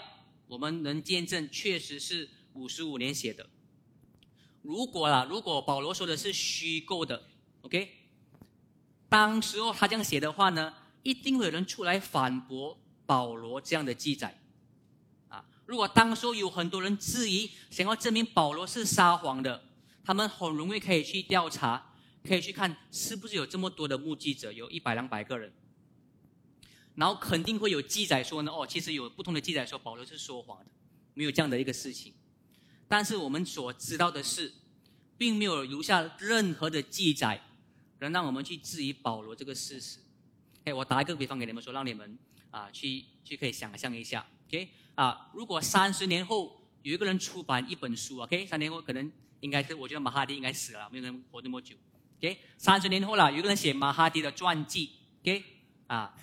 [0.48, 3.48] 我们能见证，确实是五十五年写的。
[4.64, 7.22] 如果啦，如果保罗说的是虚构的
[7.62, 7.88] ，OK，
[9.08, 14.40] 当时候他这样写的话呢，一定会有人出来反驳保罗这样的记载。
[15.74, 19.64] 如果当时有很多人质疑，想要证明保罗是撒谎的，
[20.04, 25.52] 他们很容易可以去调查，可以去看是不是有这么多的目击者，有一百两百个人，
[26.94, 30.68] 然后肯定会有记载说呢，哦，其实有不同的记载说保罗是说谎的，
[31.16, 32.14] 没有这样的一个事情。
[32.88, 34.54] 但是我们所知道的是，
[35.18, 37.44] 并没有留下任何的记载，
[37.98, 39.98] 能让我们去质疑保罗这个事实。
[40.66, 42.16] 哎，我打一个比方给你们说，让你们
[42.52, 44.70] 啊去去可以想象一下，OK。
[44.96, 51.76] 啊，如果三十年后有一个人出版一本书，OK，三年后可能应该是我觉得马哈迪应该死了，没有人活那么久
[52.20, 55.44] ，OK，三十年后了，有个人写马哈迪的传记，OK，
[55.88, 56.14] 啊，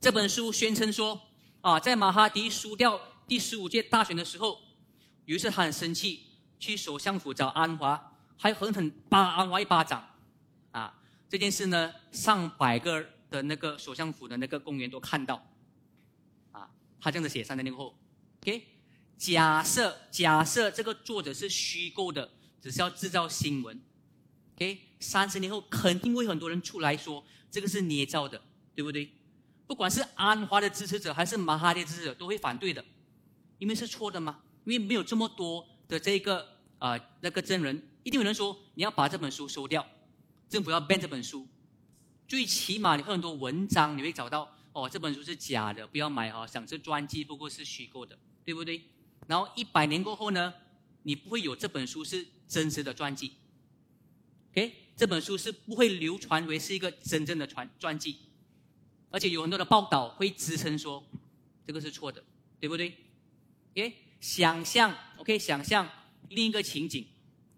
[0.00, 1.20] 这本书宣称说，
[1.60, 4.58] 啊，在马哈迪输掉第十五届大选的时候，
[5.26, 6.26] 于是他很生气，
[6.58, 10.04] 去首相府找安华，还狠狠扒安华一巴掌，
[10.72, 15.40] 啊，这件事呢，上百个的那个首相府的那个公园都看到，
[17.00, 17.96] 他这样子写三十年后
[18.42, 18.66] ，OK，
[19.16, 22.30] 假设假设这个作者是虚构的，
[22.60, 23.80] 只是要制造新闻
[24.56, 28.42] ，OK，三十年后肯定会很多人出来说这个是捏造的，
[28.74, 29.12] 对不对？
[29.66, 32.84] 不管是安华的支持者还是马哈迪支持者，都会反对的，
[33.58, 39.86] 因为是错的嘛，因为没有这么多的这个啊那个证人，一定有人说你要把这本书收掉，
[40.48, 41.46] 政府要 ban 这本书，
[42.26, 48.82] 最起码你会很多文章你会找到哦这本书是假的，不要买哈，想是传记不过是虚构的，对不对？
[49.26, 50.54] 然后一百年过后呢，
[51.02, 53.32] 你不会有这本书是真实的传记
[54.52, 58.18] ，OK，这本书是不会流传为是一个真正的传传记。
[59.10, 61.02] 而且有很多的报道会支撑说，
[61.66, 62.22] 这个是错的，
[62.60, 62.94] 对不对
[63.72, 65.88] ？OK，想象，OK，想象
[66.28, 67.06] 另一个情景，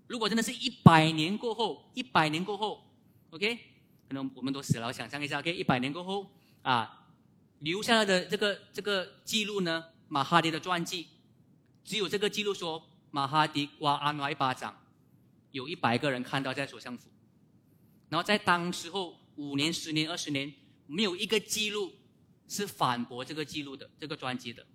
[0.06, 2.88] 如果真的是一百年过后，一百年过后
[3.30, 3.56] ，OK，
[4.08, 6.30] 可能我们都死了，想象一下，OK，一百年过后
[6.62, 6.99] 啊，
[7.60, 11.06] 留下来的这个这个记录呢，马哈迪的传记，
[11.82, 14.76] 只有这个记录说马哈迪刮安华一巴掌，
[15.52, 17.08] 有一百个人看到在首相府，
[18.10, 20.52] 然后在当时候五年、十年、二十年。
[20.92, 21.92] 没有一个记录
[22.48, 24.66] 是反驳这个记录的这个专辑的，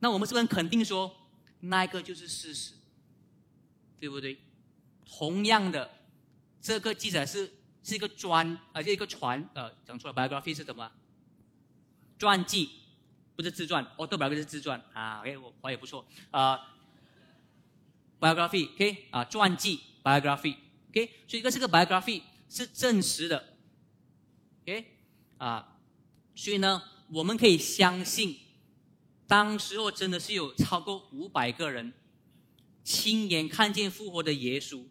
[0.00, 2.74] 那我们是不是肯定说那个就是事实，
[4.00, 4.40] 对不对？
[5.06, 5.88] 同样的，
[6.60, 7.48] 这个记载是
[7.84, 10.90] 是一个专啊，这一个传呃，讲错了，biography 是什么？
[12.20, 12.70] 传记。
[13.34, 14.78] 不是自传，哦，对，biography 是自传。
[14.92, 16.06] 啊，OK，我我也不错。
[16.30, 16.76] 啊
[18.20, 19.06] ，biography，OK？
[19.10, 23.56] 啊，传记 biography，OK，所以这个是个 biography 是真实的
[24.60, 24.84] ，OK。
[25.38, 25.78] 啊，
[26.34, 28.36] 所以呢，我们可以相信，
[29.26, 31.94] 当时候真的是有超过五百个人
[32.84, 34.84] 亲眼看见复活的耶稣，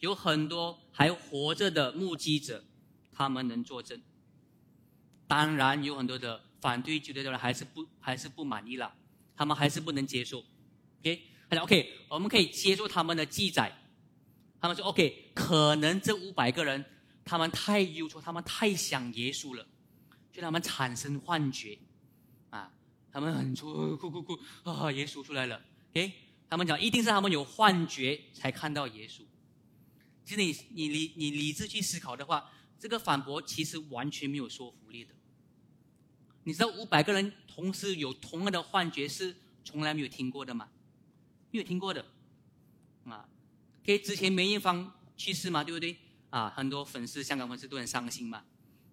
[0.00, 2.62] 有很多还活着的目击者，
[3.10, 4.02] 他们能作证。
[5.26, 8.92] 当然，有很多的反对基督教的人还是不还是不满意了，
[9.36, 10.44] 他们还是不能接受。
[11.00, 13.76] OK，他讲 OK，我们可以接受他们的记载。
[14.60, 16.84] 他们说 OK，可能这五百个人。
[17.22, 19.64] 他们太忧愁，他们太想耶稣了，
[20.32, 21.78] 就他们产生幻觉，
[22.48, 22.72] 啊，
[23.12, 26.12] 他们很哭哭哭哭啊，耶稣出来了，诶，
[26.48, 29.20] 他们讲一定是他们有幻觉才看到耶稣。
[30.24, 35.14] 其实你你理你理智去思考的话，这个反驳其实完全没有说服力的。
[36.44, 40.68] 你知道五百个人同时有同样的幻觉是从来没有听过的吗？
[41.50, 42.04] 没有听过的，
[43.04, 43.28] 啊，
[43.82, 45.96] 给之前梅艳芳去世嘛，对不对？
[46.30, 48.44] 啊，很多粉丝，香港粉丝都很伤心嘛。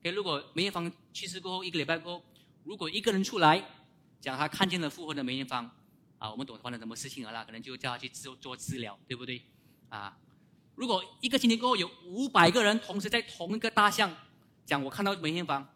[0.01, 2.25] 给，如果梅艳芳去世过后一个礼拜过后，
[2.63, 3.63] 如果一个人出来
[4.19, 5.69] 讲他看见了复活的梅艳芳，
[6.17, 7.45] 啊，我们懂发生什么事情了啦？
[7.45, 9.41] 可能就叫他去做做治疗，对不对？
[9.89, 10.17] 啊，
[10.73, 14.11] 如果一个星期过后有五百个人同时在同一个大象
[14.65, 15.67] 讲我看到梅艳芳，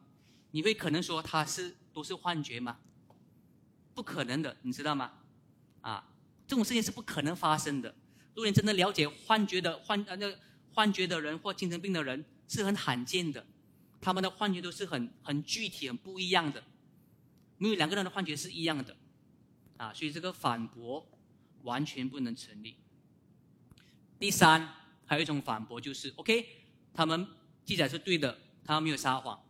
[0.51, 2.77] 你会可能说他是都是幻觉吗？
[3.93, 5.11] 不可能的，你知道吗？
[5.81, 6.07] 啊，
[6.47, 7.89] 这种事情是不可能发生的。
[8.33, 10.33] 如果你真的了解幻觉的幻啊那。
[10.73, 13.45] 幻觉的人或精神病的人是很罕见的，
[13.99, 16.63] 他们的幻觉都是很很具体、很不一样的，
[17.57, 18.95] 没有两个人的幻觉是一样的，
[19.75, 21.05] 啊，所以这个反驳
[21.63, 22.77] 完全不能成立。
[24.17, 24.65] 第三，
[25.05, 26.47] 还有一种反驳就是 OK，
[26.93, 27.27] 他们
[27.65, 29.43] 记载是对的，他们没有撒谎，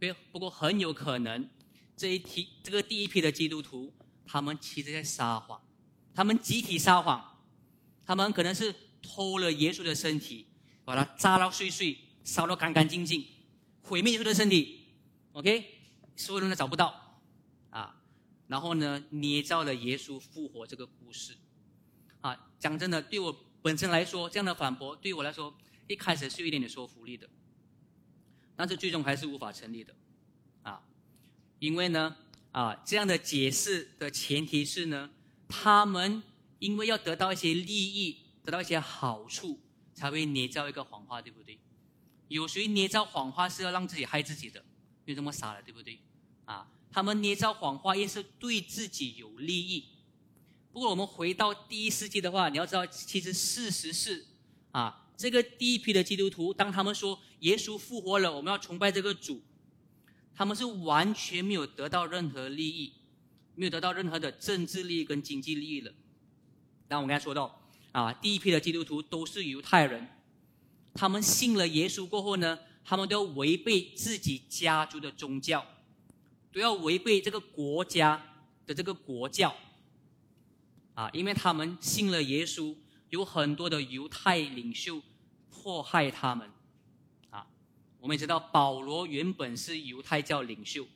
[0.00, 1.48] 对，不过很有可能
[1.96, 3.92] 这一批这个第一批的基督徒，
[4.26, 5.62] 他们其实在撒谎，
[6.12, 7.38] 他们集体撒谎，
[8.04, 8.74] 他们可能是。
[9.02, 10.46] 偷了耶稣的身体，
[10.84, 13.24] 把它扎到碎碎，烧到干干净净，
[13.80, 14.92] 毁灭耶稣的身体。
[15.32, 15.64] OK，
[16.16, 17.18] 所有人都找不到
[17.70, 17.96] 啊。
[18.46, 21.34] 然后呢，捏造了耶稣复活这个故事。
[22.20, 25.56] 啊，讲真的，对我本身来说，这样的反驳对我来说，
[25.88, 27.26] 一开始是有一点点说服力的，
[28.60, 29.94] 但是最终还是无法成立的。
[30.62, 30.82] 啊，
[31.58, 32.14] 因为呢，
[32.52, 35.10] 啊，这样的解释的前提是呢，
[35.48, 36.22] 他们
[36.58, 38.18] 因为要得到一些利益。
[38.42, 39.60] 得到一些好处，
[39.92, 41.60] 才会捏造一个谎话，对不对？
[42.28, 44.64] 有谁捏造谎话是要让自己害自己的？
[45.04, 46.00] 有这么傻了，对不对？
[46.46, 49.88] 啊，他们捏造谎话也是对自己有利益。
[50.72, 54.24] 不过我们回到第一世纪的话，你要知道，其实事实是，
[54.72, 59.42] 啊，这个第一批的基督徒，当他们说耶稣复活了，我们要崇拜这个主，
[60.34, 62.94] 他们是完全没有得到任何利益，
[63.54, 65.92] 没有得到任何的政治利益跟经济利益的。
[66.88, 67.58] 那我刚才说到。
[67.92, 70.06] 啊，第一批的基督徒都是犹太人，
[70.94, 75.66] 他们信了耶稣过后呢，他们都要违背自己家族的宗教，
[76.52, 78.24] 都要违背这个国家
[78.64, 79.52] 的这个国教。
[80.94, 82.76] 啊，因为他们信了耶稣，
[83.08, 85.02] 有很多的犹太领袖
[85.62, 86.50] 迫害他们。
[87.30, 87.46] 啊，
[87.98, 90.86] 我们也知道保罗原本是犹太教领袖，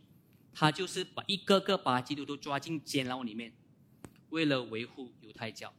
[0.53, 3.53] 他就是把一个个把基督徒抓进监牢里面，
[4.31, 5.73] 为了维护犹太教。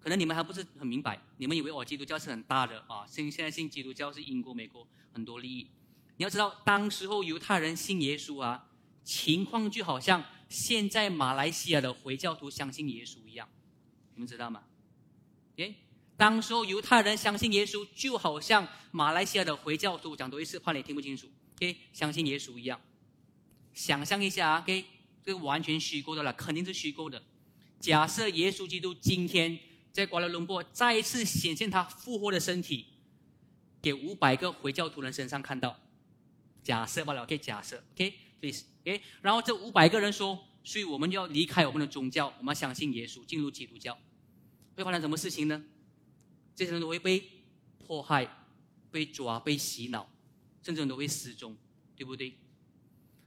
[0.00, 5.70] 可能你们还不是很明白，你们以为哦，基督教是很大的啊，信现在信基督教是英国、美国很多利益。
[6.16, 8.68] 你要知道，当时候犹太人信耶稣啊，
[9.04, 10.24] 情况就好像。
[10.46, 13.48] 现在马来西亚的回教徒相信耶稣一样，
[14.12, 14.62] 你们知道吗？
[15.56, 15.74] 诶，
[16.16, 21.28] 当时候犹太人相信耶稣，就好像马来西亚的回教徒讲多一次，怕你听不清楚。
[21.56, 22.80] OK，相信耶稣一样。
[23.72, 24.84] 想象一下，OK，
[25.24, 27.22] 这个完全虚构的了，肯定是虚构的。
[27.80, 29.58] 假设耶稣基督今天
[29.92, 32.86] 在瓜拉隆坡再一次显现他复活的身体，
[33.82, 35.76] 给五百个回教徒人身上看到，
[36.62, 38.62] 假设罢了，OK，假设，OK，please。
[38.82, 43.98] OK，然后这五百个人说，所以我们就要离开我们的宗教，我们要相信耶稣，进入基督教，
[44.76, 45.62] 会发生什么事情呢？
[46.54, 47.22] 这些人都会被
[47.78, 48.46] 迫害、
[48.90, 50.08] 被抓、被洗脑，
[50.62, 51.56] 甚至都会失踪，
[51.96, 52.38] 对不对？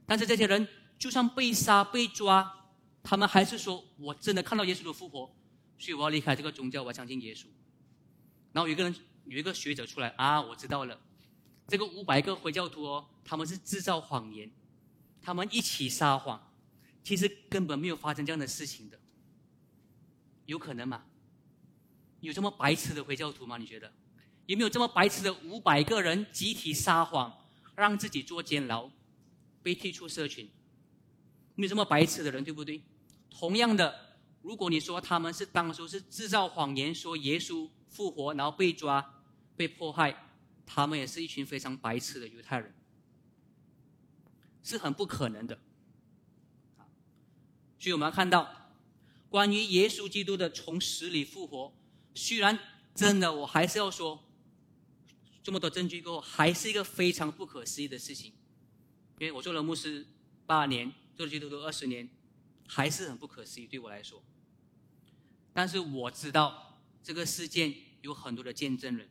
[0.06, 2.70] 但是这些人就算被杀、被抓，
[3.04, 5.36] 他们还是说我真的看到耶稣的复活，
[5.78, 7.46] 所以我要离开这个宗教，我相信耶稣。
[8.54, 11.00] 然后有一个人有一个学者出来啊，我知道了，
[11.68, 14.50] 这个五百个回教徒哦，他们是制造谎言。
[15.22, 16.54] 他们一起撒谎，
[17.04, 18.98] 其实根本没有发生这样的事情的，
[20.46, 21.04] 有可能吗？
[22.22, 23.58] 有这么白痴的回教徒吗？
[23.58, 23.92] 你觉得
[24.46, 27.38] 有没有这么白痴的五百个人集体撒谎，
[27.76, 28.90] 让自己坐监牢，
[29.62, 30.50] 被踢出社群？
[31.56, 32.82] 没有这么白痴的人，对不对？
[33.30, 39.24] 同样的，如果你说他们是当初是制造谎言，说耶稣复活，然后被抓、
[39.56, 40.30] 被迫害，
[40.66, 42.74] 他们也是一群非常白痴的犹太人。
[44.64, 45.58] 是很不可能的，
[47.80, 48.74] 所以我们要看到，
[49.30, 51.74] 关于耶稣基督的从死里复活，
[52.18, 52.58] 虽然
[52.96, 54.22] 真的，我还是要说，
[55.44, 58.34] 这么多证据过后，还是一个非常不可思议的事情。
[59.20, 60.06] 因为我做了牧师
[60.46, 62.10] 八年，做了基督徒二十年，
[62.68, 64.24] 还是很不可思议对我来说。
[65.54, 69.08] 但是我知道这个事件有很多的见证人，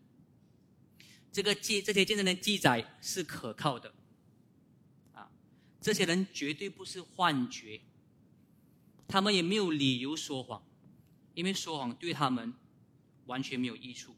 [1.32, 3.94] 这个记这些见证人记载是可靠的。
[5.12, 5.30] 啊
[5.80, 7.80] 这些人绝对不是幻觉，
[9.08, 10.62] 他们也没有理由说谎，
[11.34, 12.54] 因为说谎对他们
[13.26, 14.16] 完全没有益处。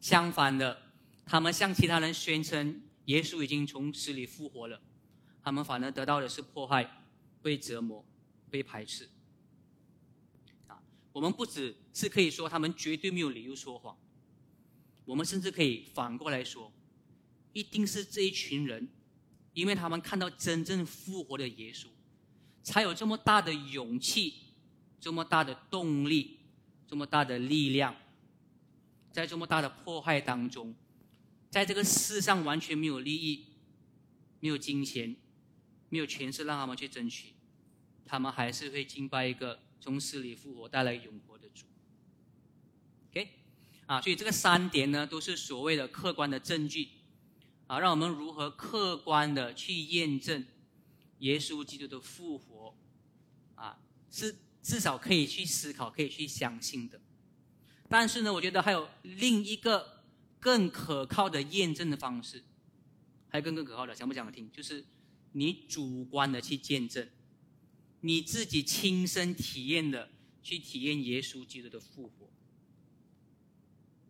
[0.00, 0.82] 相反的，
[1.24, 4.80] 他们向其他人宣称耶稣已经从死里复活了，
[5.42, 7.04] 他们反而得到的是迫害、
[7.42, 8.04] 被折磨、
[8.50, 9.08] 被排斥。
[10.66, 13.96] 啊，我们不只是可以说他们绝对没有理由说谎，
[15.04, 16.72] 我们甚至可以反过来说，
[17.52, 18.88] 一定是这一群人。
[19.54, 21.86] 因为他们看到真正复活的耶稣，
[22.64, 24.46] 才有这么大的勇气，
[24.98, 26.40] 这么大的动力，
[26.94, 27.96] 这么大的力量，
[29.10, 30.72] 在这么大的迫害当中，
[31.50, 33.46] 在这个世上完全没有利益、
[34.38, 35.16] 没有金钱、
[35.88, 37.34] 没有权势让他们去争取，
[38.06, 41.64] 他们还是会敬拜一个从死里复活、带来永活的主。
[43.10, 43.28] OK，
[43.86, 46.90] 啊，所以这个三点呢，都是所谓的客观的证据。
[47.66, 50.46] 啊，让我们如何客观的去验证
[51.18, 52.76] 耶稣基督的复活，
[53.56, 53.80] 啊，
[54.12, 56.98] 是至少可以去思考、可以去相信的。
[57.88, 60.02] 但是呢，我觉得还有另一个
[60.40, 62.42] 更可靠的验证的方式，
[63.28, 64.50] 还有更更可靠的，想不想听？
[64.50, 64.82] 就是
[65.32, 67.06] 你主观的去见证，
[68.00, 70.08] 你自己亲身体验的
[70.42, 72.30] 去体验耶稣基督的复活，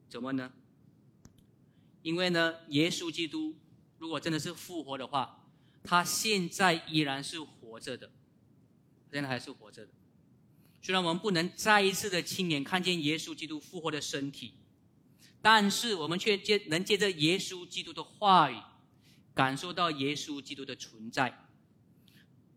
[0.08, 0.52] 怎么呢？
[2.02, 3.56] 因为呢，耶稣基督
[3.98, 5.48] 如果真的是复活的话，
[5.82, 8.12] 他现在依然是活着的，
[9.10, 9.92] 现在还是活着的。
[10.84, 14.52] 虽然我们不能再一次的亲眼看见耶稣基督复活的身体，
[15.40, 18.56] 但是我们却借能借着耶稣基督的话语，
[19.32, 21.46] 感受到耶稣基督的存在，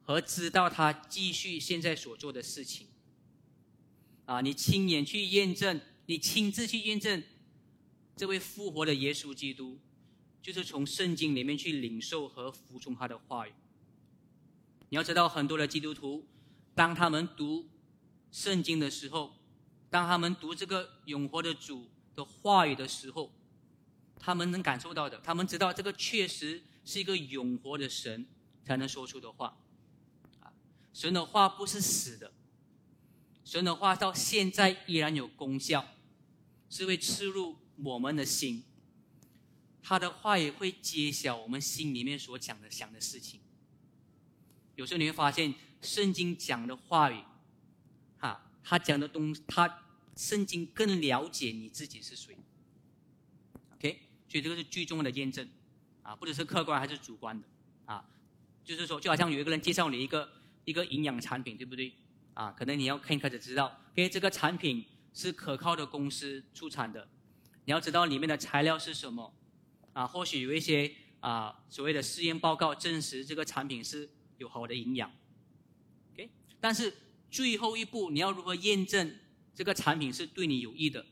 [0.02, 2.88] 和知道他继续现在所做的事情。
[4.26, 7.24] 啊，你亲眼去验证，你亲自去验证。
[8.18, 9.80] 这位复活的耶稣基督，
[10.42, 13.54] 就是从圣经里面去领受和服从他的话语。
[14.90, 16.28] 你要知道，很多的基督徒，
[16.76, 17.70] 当他们读
[18.38, 19.34] 圣经的时候，
[19.90, 23.32] 当他们读这个永活的主的话语的时候，
[24.20, 28.28] 他们能感受到的，他们知道这个确实是一个永活的神
[28.64, 29.58] 才能说出的话。
[30.42, 30.54] 啊，
[30.94, 32.32] 神的话不是死的，
[33.44, 35.84] 神的话到现在依然有功效，
[36.70, 37.58] 是会刺入。
[37.84, 38.64] 我们的心，
[39.82, 43.40] 他的话语会揭晓我们心里面所讲的想的事情。
[44.76, 47.24] 有时候你会发现，圣经讲的话语，
[48.68, 52.36] 他讲的东，他圣经更了解你自己是谁。
[53.76, 55.48] OK，所以这个是最重要的验证，
[56.04, 57.48] 啊，不只是客观还是主观的，
[57.86, 58.04] 啊，
[58.64, 60.30] 就是说，就好像有一个人介绍你一个
[60.66, 61.94] 一个营养产品，对不对？
[62.34, 67.08] 啊，可能你要看开始知道，OK，这个产品是可靠的公司出产的，
[67.66, 69.34] 你要知道里面的材料是什么，
[69.94, 74.10] 啊，或许有一些啊所谓的试验报告证实这个产品是。
[74.40, 75.12] 有好的营养
[76.14, 76.30] ，OK，
[76.62, 76.94] 但是
[77.30, 79.18] 最后一步你要如何验证
[79.54, 81.06] 这个产品是对你有益的？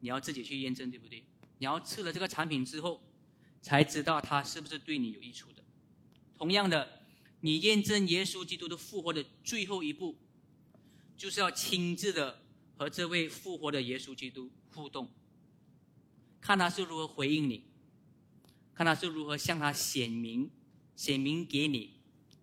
[0.00, 1.24] 你要自己去验证，对不对？
[1.58, 3.00] 你要吃了这个产品之后，
[3.62, 5.62] 才知道它是不是对你有益处的。
[6.36, 7.00] 同样的，
[7.40, 10.16] 你验证耶稣基督的复活的最后一步，
[11.16, 12.42] 就是要亲自的
[12.76, 15.08] 和这位复活的耶稣基督互动，
[16.40, 17.64] 看他是如何回应你，
[18.74, 20.50] 看他是如何向他显明、
[20.96, 21.94] 显明给你。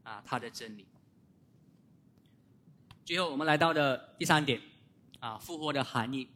[0.03, 0.87] 啊，他的真理。
[3.11, 4.61] 最后，我们来到的第三点，
[5.19, 6.29] 啊，复活的含义，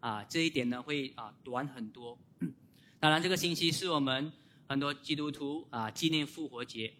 [0.00, 2.18] 啊，这一点呢会啊短很多。
[2.98, 4.32] 当然，这个星期是我们
[4.66, 6.94] 很多基督徒啊纪念复活节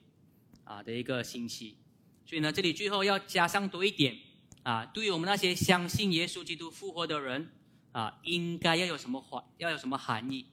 [0.64, 1.78] 啊的一个星期，
[2.26, 4.18] 所以呢，这里最后要加上多一点，
[4.64, 7.52] 啊，对于我们那些相信耶稣基督复活的人，
[7.92, 10.44] 啊，应该要有什么含，要有什么含义？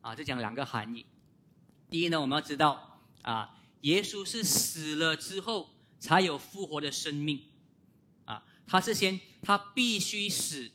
[0.00, 1.04] 啊，这讲两个含义。
[1.90, 3.56] 第一呢，我们要知道，啊。
[3.80, 7.40] 耶稣是死了之后才有复活的生命，
[8.68, 10.70] 他是先他必须死，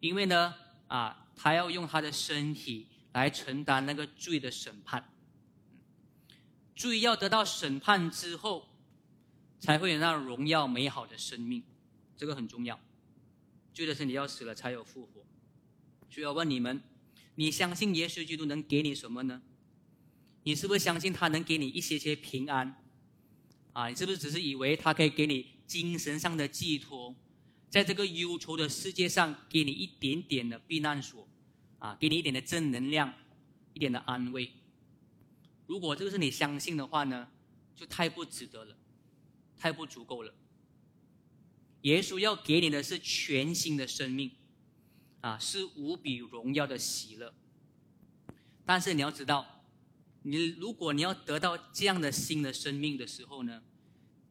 [0.00, 0.54] 因为呢，
[0.88, 5.08] 啊，他要用他的身体来承担那个罪的审判，
[6.74, 8.68] 罪要得到审判之后，
[9.60, 11.62] 才会有那荣耀美好的生命，
[12.16, 12.78] 这个很重要。
[13.72, 15.24] 罪的身体要死了才有复活，
[16.10, 16.82] 所以要问你们，
[17.36, 19.42] 你相信耶稣基督能给你什么呢？
[20.42, 22.82] 你是不是相信他能给你一些些平安？
[23.74, 27.14] 啊，你是不是只是以为他可以给你精神上的寄托，
[27.68, 31.26] 在这个忧愁的世界上给你一点点的避难所，
[31.78, 33.12] 啊，给你一点的正能量，
[33.74, 34.52] 一点的安慰？
[35.66, 37.28] 如果这个是你相信的话呢，
[37.74, 38.76] 就太不值得了，
[39.56, 40.32] 太不足够了。
[41.82, 44.30] 耶稣要给你的是全新的生命，
[45.20, 47.34] 啊，是无比荣耀的喜乐。
[48.64, 49.52] 但是你要知道。
[50.28, 53.62] 你如果你要得到这样的新的生命的时候呢，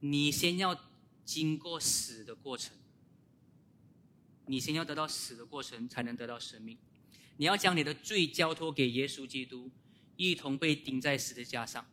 [0.01, 0.77] 你先要
[1.25, 2.77] 经过死的过程，
[4.45, 6.77] 你先要得到死的过程，才能得到生命。
[7.37, 9.69] 你要将你的罪交托给耶稣基督，
[10.15, 11.85] 一同被钉在十字架上。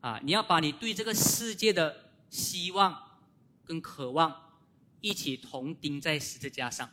[0.00, 3.20] 啊，你要把你对这个世界的希望
[3.64, 4.58] 跟渴望
[5.00, 6.88] 一起同钉在十字架上。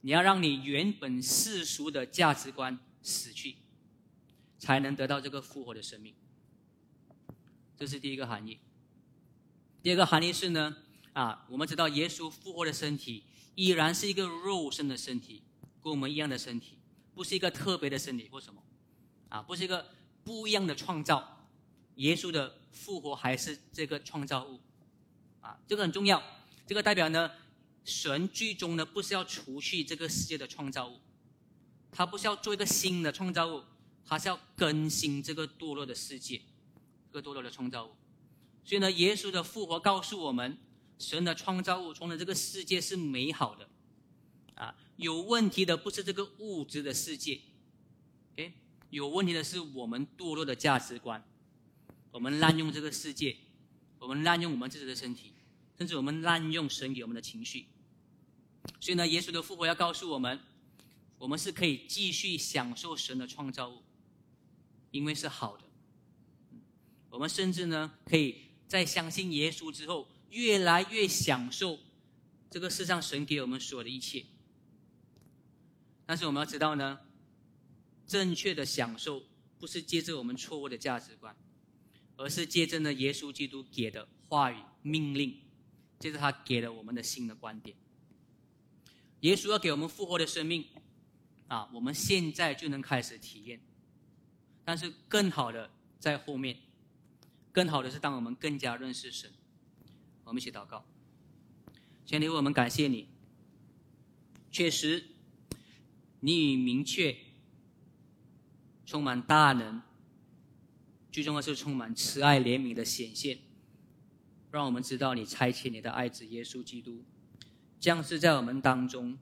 [0.00, 3.56] 你要让你原本世俗的价值观死去。
[4.62, 6.14] 才能得到这个复活的生命，
[7.78, 8.58] 这是第一个含义。
[9.82, 10.76] 第二个含义是呢，
[11.14, 13.24] 啊，我们知道耶稣复活的身体
[13.54, 15.42] 依然是一个肉身的身体，
[15.82, 16.78] 跟我们一样的身体，
[17.14, 18.62] 不是一个特别的身体或什么，
[19.30, 19.86] 啊，不是一个
[20.22, 21.46] 不一样的创造。
[21.96, 24.60] 耶稣的复活还是这个创造物，
[25.40, 26.22] 啊，这个很重要。
[26.66, 27.30] 这个代表呢，
[27.84, 31.00] 神最终呢不是要除去这个世界的创造物，
[31.90, 33.64] 他不是要做一个新的创造物。
[34.02, 36.42] 他是要更新这个堕落的世界，
[37.12, 37.94] 这个堕落的创造物。
[38.64, 40.56] 所以呢，耶稣的复活告诉我们，
[40.98, 43.68] 神的创造物中的这个世界是美好的。
[44.54, 47.40] 啊，有问题的不是这个物质的世界
[48.32, 48.52] ，OK，
[48.90, 51.24] 有问题的是我们堕落的价值观，
[52.12, 53.36] 我们滥用这个世界，
[53.98, 55.32] 我们滥用我们自己的身体，
[55.78, 57.66] 甚至我们滥用神给我们的情绪。
[58.78, 60.38] 所以呢，耶稣的复活要告诉我们，
[61.18, 63.82] 我们是可以继续享受神的创造物。
[64.90, 65.62] 因为是好的，
[67.10, 71.80] 我们甚至呢，可以在相信耶稣之后，越来越享受
[72.48, 74.24] 这个世上神给我们所有的一切。
[76.06, 77.00] 但是我们要知道呢，
[78.06, 79.24] 正确的享受
[79.58, 81.34] 不是借着我们错误的价值观，
[82.14, 85.40] 而是借着呢耶稣基督给的话语命令，
[85.98, 87.76] 借着他给了我们的新的观点。
[89.22, 90.64] 耶稣要给我们复活的生命，
[91.48, 93.60] 啊，我们现在就能开始体验。
[94.64, 95.68] 但是更好的
[95.98, 96.56] 在后面，
[97.52, 99.30] 更好的是当我们更加认识神，
[100.24, 100.84] 我们一起祷告。
[102.04, 103.08] 先天我们感谢你，
[104.50, 105.04] 确实，
[106.20, 107.16] 你已明确，
[108.84, 109.82] 充满大能，
[111.12, 113.38] 最重要是充满慈爱怜悯的显现，
[114.50, 117.04] 让我们知道你差遣你的爱子耶稣基督，
[117.78, 119.18] 降世在我们当中，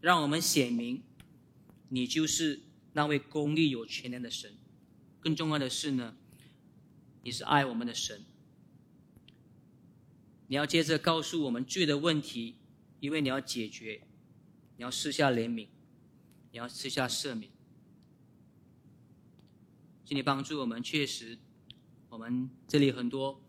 [0.00, 1.02] 让我们显明，
[1.88, 2.62] 你就是
[2.94, 4.54] 那位公义有全能的神。
[5.20, 6.16] 更重要的是呢，
[7.22, 8.24] 你是爱我们的神。
[10.48, 12.56] 你要接着告诉我们罪的问题，
[13.00, 14.02] 因为你要解决，
[14.76, 15.68] 你要施下怜悯，
[16.50, 17.50] 你要施下赦免。
[20.04, 21.38] 请你帮助我们，确实，
[22.10, 23.40] 我们这里很多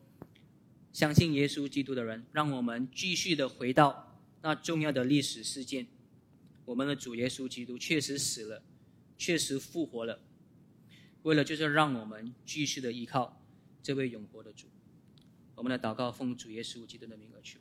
[0.93, 5.87] 相信耶稣基督的人，让我们继续的回到那重要的历史事件。
[6.65, 8.63] 我们的主耶稣基督确实死了，
[9.17, 10.21] 确实复活了，
[11.23, 13.42] 为了就是让我们继续的依靠
[13.83, 14.67] 这位永活的主。
[15.55, 17.59] 我们来祷告奉主耶稣基督的名而求，